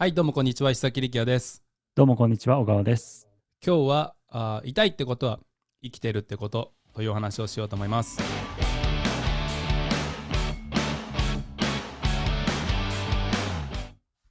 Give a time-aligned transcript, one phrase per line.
[0.00, 1.60] はい、どうもこんにちは、石崎力也です。
[1.96, 3.26] どうもこんにちは、小川です。
[3.66, 5.40] 今日はあー痛いってことは
[5.82, 8.20] 生きてるってことというお話をしようと思います。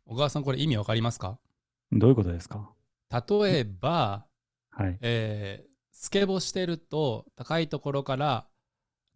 [0.05, 1.37] 小川さん、これ意味わかりますか？
[1.91, 2.71] どういうことですか？
[3.11, 4.25] 例えば、
[4.71, 4.97] はい。
[5.01, 8.47] えースケボーしてると高いところから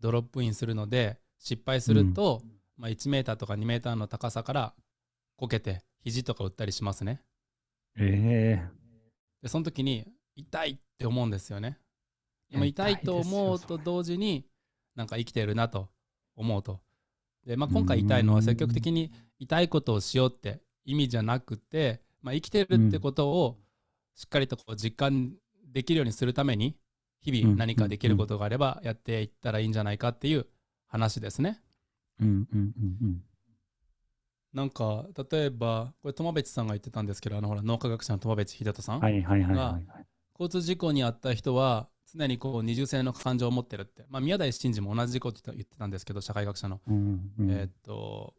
[0.02, 2.42] ドロップインするので失敗すると、
[2.76, 4.74] まあ、1メーターとか2メーターの高さから
[5.38, 7.22] こけて肘とか打ったりしますね。
[7.98, 8.68] え
[9.42, 11.80] でその時に痛いって思うんですよね。
[12.50, 14.46] でも痛いと思うと同時に
[14.96, 15.90] なんか生きてるなと
[16.36, 16.82] 思うと。
[17.46, 23.58] で、まあ、今回言いのは積極的に痛いことをしようって意味じゃなくて、まあ、生きてるってことを
[24.16, 25.34] しっかりとこう実感
[25.72, 26.76] できるようにするために
[27.22, 30.48] 日々何かできることがあればやっていったらいいんじゃないかっていう
[30.88, 31.62] 話ですね。
[32.20, 33.24] えうんうんうんうん。
[34.54, 39.58] なんか例えばこれ友別さんが言ってたんですけどあのほら脳科学者の友別秀人さん、はいはいはいはい。
[39.58, 40.06] はい。
[40.40, 47.52] 交通事故に遭った人は常にこう二重性の感情を持ってるって、まあ、宮台真司も同じこと言ってたんですけど社会学者の、うんうん。
[47.52, 48.34] えーっと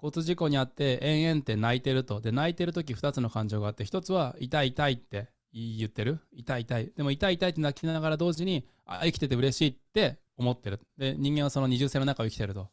[0.00, 2.20] 交通事故に遭って延々って泣いてると。
[2.20, 6.20] で泣いてる時2つの感情があって1つは痛い痛いって言ってる。
[6.32, 6.92] 痛い痛い。
[6.96, 10.80] でも痛い痛いって泣きながら同時にあ生きてて嬉しいって思ってる。
[10.96, 12.68] で人間はその二重性の中を生きてると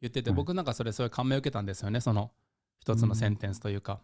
[0.00, 0.36] 言ってて、はい。
[0.36, 2.30] 僕なんかそれすごい感銘を受けたんですよねその
[2.80, 4.00] 一つのセンテンスというか、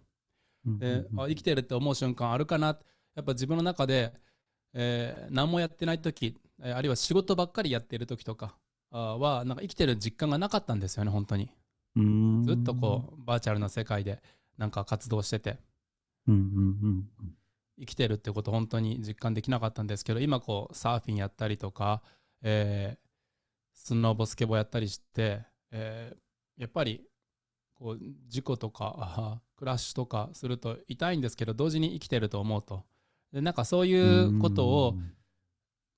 [0.67, 0.79] うん。
[0.79, 2.79] でうんあ生きてるって思う瞬間あるかな。
[3.15, 4.13] やっぱ自分の中で、
[4.75, 8.57] えー何もやってない時えーあるいは仕事ばっかりやってる時とか
[8.91, 11.51] はなんか生きてる実感がなかったんですよね本当に。
[11.97, 12.45] うん。
[12.45, 14.23] ずっとこうバーチャルな世界で
[14.59, 15.59] なんか活動してて。
[16.27, 17.35] うんうんうん
[17.81, 22.03] 生きてるってこと本当に実感できなかったんですけど今こうサーフィンやったりとか、
[22.43, 22.99] えー
[23.75, 25.43] スノボスケボーやったりして、
[25.73, 26.23] えー
[26.59, 27.03] やっぱり
[27.75, 32.85] こう事故とか クラッシュとかすると痛いんですけど同時に生きてると思うと。
[33.33, 34.95] でなんかそういうことを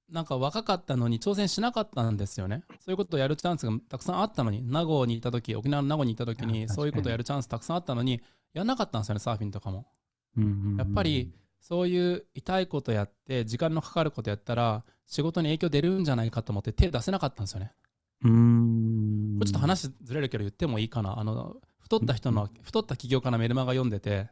[0.09, 2.65] なんか若かったのに挑戦しなかったんですよね。
[2.79, 6.69] そういうことをやるチャンスがたくさんあったのに名護にいた時沖縄の名護にいた時にに。
[6.69, 9.87] そういうことをやるチャンスたくさんあったのにやんなかったんですよねサーフィンとかも。
[10.79, 17.73] やっぱりそういう痛いことやって時間のかかることやったら仕事に影響出るんじゃないかと思って手出せなかったんですよね。
[19.41, 21.19] れちょっと話ずれるけど言ってもいいかな。
[21.19, 24.29] あの太った人の太った起業家のメルマガ読んでて。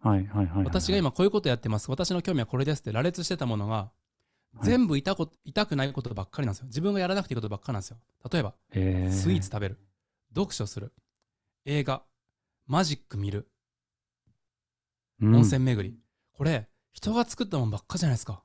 [0.00, 1.90] はいはいはいはい私が今こういうことやってます。
[1.90, 3.90] 私の興味はこれですって羅列してたものが
[4.54, 4.66] はい。
[4.66, 6.66] 全部痛こ痛くないことばっかりなんですよ。
[6.66, 7.98] 自分がやらなくていいことばっかりなんですよ。
[8.30, 9.78] 例えばえスイーツ食べる。
[10.34, 10.92] 読書する。
[11.64, 12.02] 映画。
[12.66, 13.48] マジック見る。
[15.22, 15.98] 温泉巡り、
[16.32, 18.42] これ人が作ったもんばっかじゃないですか。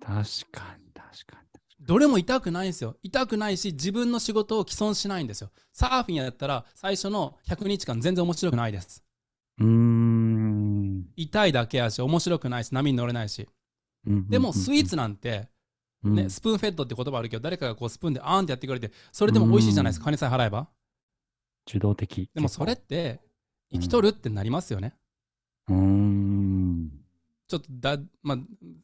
[0.00, 0.12] 確
[0.52, 1.42] かに確か
[1.86, 2.96] どれも痛くないんですよ。
[3.02, 5.50] 痛くないし、自分の仕事を既存しないんですよ。
[5.72, 9.04] サーフィンやったら、最初の100日間全然面白くないです。
[9.58, 13.48] にうーん痛いだけやし、面白くないし、波に乗れないし。
[14.06, 15.48] うんでも、スイーツなんて、
[16.02, 20.68] うんね、スプーンフェッドって言葉あるけど、誰かがこうスプーンであーんってやってくれて、それでも美味しいじゃないですか、金さえ払えば。
[21.68, 23.20] 受動的でも、それって、
[23.72, 24.96] 生きとるってなりますよね。
[27.54, 27.66] ちょっと
[27.96, 28.38] だ、まあ、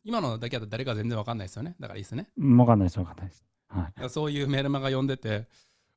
[0.05, 1.75] 今のだけだと誰か全然わかんないですよね。
[1.81, 2.29] だからいいですね。
[2.57, 5.47] わかんないですわかんないですはいそういうメールマガ読んでて、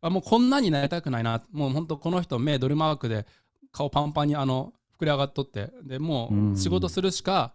[0.01, 3.25] あもうこんなになりたくないな、もう本当この人目ドルマークで
[3.72, 7.53] 顔パンパンにあの膨れ上がっとって、でもううん仕事するしか、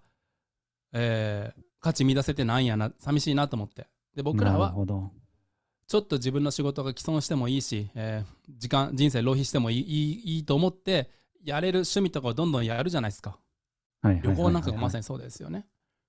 [0.93, 3.87] えー価値見出せてないんやな、寂しいなと思って。
[4.17, 4.75] で、僕らは
[5.87, 11.09] ちょっと自分の仕事が既存してもいいし、えー時間、人生浪費してもいいいいいいと思って、
[11.45, 13.39] やれる趣味とかをどんどんやるじゃないですか。
[14.01, 14.37] はいはいはいはい。
[14.37, 15.67] 旅行なんかがまさにそうですよね。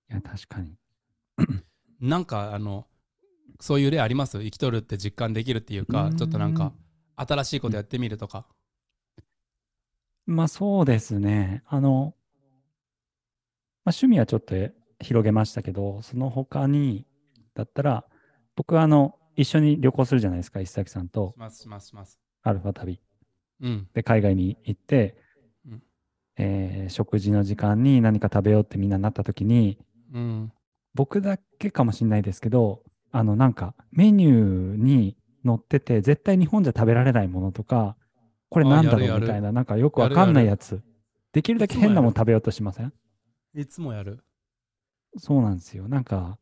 [0.09, 0.77] いや確かに。
[2.00, 2.88] なんかあの
[3.59, 4.39] そういう例あります？
[4.39, 6.73] 生きとるって実感できるっていうかうちょっとなんか
[7.16, 8.45] 新しいことやってみるとか。
[10.25, 11.63] まあそうですね。
[11.66, 12.16] あの、
[13.83, 14.56] まあ、趣味はちょっと
[15.00, 17.06] 広げましたけど、その他に、
[17.56, 18.06] だったら、
[18.56, 21.31] 僕はあの、一緒に旅行するじゃないですか、石崎さんと。
[21.35, 22.19] しますしますします。
[22.44, 23.01] アルファ旅。
[23.61, 23.88] うん。
[23.94, 25.19] で、海外に行って、うん
[26.39, 29.77] えー食事の時間に何か食べようってみんななった時に、
[30.13, 30.51] うん
[30.95, 32.81] 僕だけかもしれないですけど、
[33.12, 35.15] あの、なんか、メニューに
[35.45, 37.95] 載ってて、絶対日本じゃ食べられないものとか、
[38.50, 40.81] これなんだろうみたいな、なんかよくわかんないやつ。
[41.31, 42.91] できるだけ変なもの食べようとしません？
[43.56, 44.24] いつもやる
[45.18, 45.88] そうなんですよ。
[45.88, 46.39] なんか、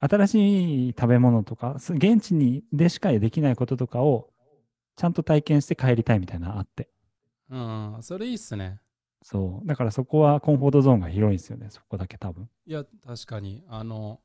[0.00, 4.30] 新しい食べ物とか、す現地にでしかできないこととかを、
[4.96, 6.88] ちゃんと体験して帰りたいみたいなのあって。
[7.48, 8.80] うんそれいいっすね
[9.24, 9.66] そう。
[9.66, 11.68] だからそこはコンフォートゾーンが広いんですよね。
[11.70, 12.48] そこだけ多分。
[12.66, 14.20] いや確かにあの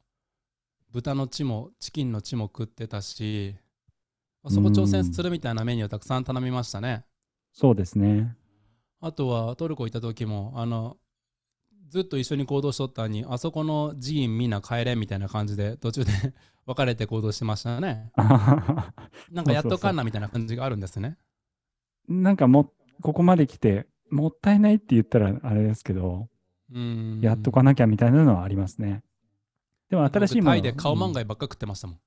[0.91, 3.55] 豚の血もチキンの血も食ってたし
[4.47, 7.05] そこ挑戦するみたいなメニューをたくさん頼みましたね
[7.53, 8.35] そうですね。
[8.99, 10.97] あとはトルコ行った時もあの
[11.87, 16.11] ずっと一緒に行動しとったのにあそこの寺院みんな帰れみたいな感じで途中で
[16.67, 18.11] 別れて行動してましたね
[19.31, 21.17] なんかやっとかんなみたいな感じがあるんですね
[22.09, 26.27] なんかも、ここまで来て、もったいないって言ったらあれですけど、
[26.71, 29.03] うんやっとかなきゃみたいなのはありますね。
[29.89, 30.55] でも新しいもの。
[30.55, 32.01] 僕タイで顔漫画ばっか食ってましたもん、うん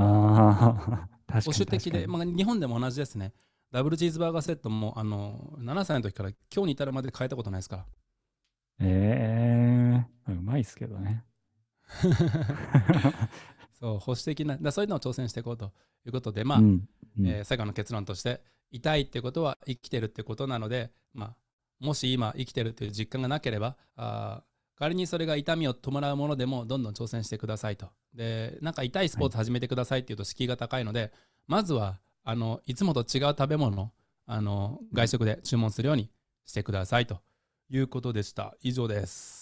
[0.00, 3.32] ああ、確かに保守的で、まあ、日本でも同じですね
[3.72, 7.86] ダブルチーズバーガーセットもあの7歳の時から今日に至るまで変えたことないですから
[8.80, 11.24] ええうまいっすけどね。
[13.80, 15.72] そう保守的なだそういうのを挑戦していこうと
[16.06, 16.88] いうことでまあ、うん
[17.18, 21.36] うんえー最後の結論として痛いってことは生きてるってことなので、まあ、
[21.80, 24.42] もし今生きてるという実感がなければあ
[24.78, 27.88] 仮にそれが痛みを伴うものでもどんどん挑戦してくださいと。
[28.14, 31.12] でなんか痛いスポーツ始めてくださいっていうと敷居が高いので、
[31.48, 33.92] まずはあのいつもと違う食べ物
[34.26, 36.10] あの外食で注文するように
[36.44, 37.20] してくださいと
[37.70, 38.54] いうことでした。
[38.60, 39.37] 以上です。